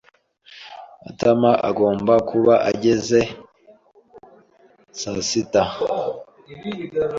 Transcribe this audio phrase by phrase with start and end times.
[1.03, 3.19] Matama agomba kuba ageze
[4.99, 5.63] saa sita.